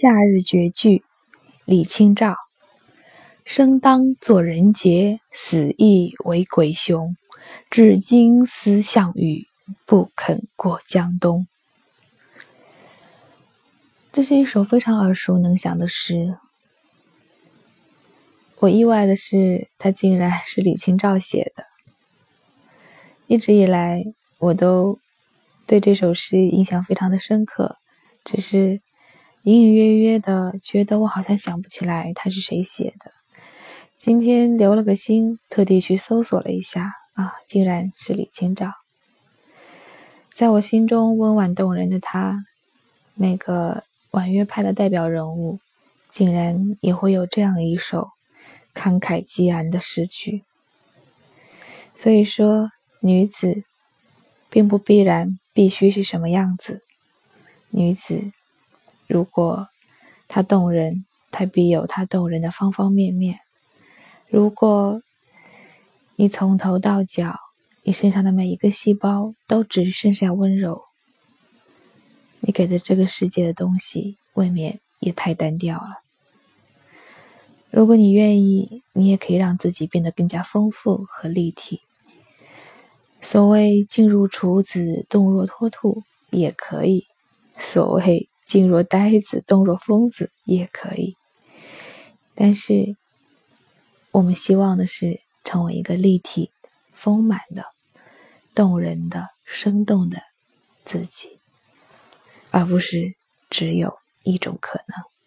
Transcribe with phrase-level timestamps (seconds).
[0.00, 1.02] 夏日绝句，
[1.64, 2.36] 李清照。
[3.44, 7.16] 生当作人杰，死亦为鬼雄。
[7.68, 9.48] 至今思项羽，
[9.84, 11.48] 不肯过江东。
[14.12, 16.38] 这是一首非常耳熟能详的诗。
[18.60, 21.64] 我意外的是，它竟然是李清照写的。
[23.26, 24.04] 一直以来，
[24.38, 25.00] 我都
[25.66, 27.78] 对这首诗印象非常的深刻，
[28.22, 28.80] 只是
[29.42, 33.12] 隐隐约约的觉得我好像想不起来它是谁写的。
[33.96, 38.72] 今天留了个心，特地去搜索了一下，啊，竟然是李清照。
[40.34, 42.44] 在我心中温婉动人的她，
[43.14, 45.58] 那个婉约派的代表人物，
[46.10, 48.08] 竟然也会有这样一首。
[48.74, 50.44] 慷慨激昂的诗句，
[51.96, 53.64] 所以说女子
[54.48, 56.82] 并不必然必须是什么样子。
[57.70, 58.30] 女子
[59.08, 59.66] 如果
[60.28, 63.40] 它动人，它必有它动人的方方面面。
[64.28, 65.02] 如果
[66.16, 67.34] 你从头到脚，
[67.82, 70.82] 你身上的每一个细胞都只剩下温柔，
[72.40, 76.02] 你给的这个世界的东西未免也太单调了。
[77.70, 81.80] 如果你愿意，你也可以让自己变得更加丰富和立体。
[83.20, 87.06] 所谓“静如处子，动若脱兔”也可以；
[87.58, 91.18] 所谓“静若呆子，动若疯子”也可以。
[92.34, 92.96] 但是，
[94.10, 96.50] 我们希望的是成为一个立体、
[96.92, 97.66] 丰满的、
[98.54, 100.22] 动人的、生动的
[100.86, 101.40] 自己，
[102.50, 103.16] 而不是
[103.50, 105.17] 只有一种可能。